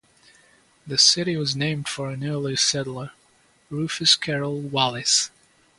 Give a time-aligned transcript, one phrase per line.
[0.87, 3.11] The city was named for an early settler,
[3.69, 5.29] Rufus Carrol Wallis.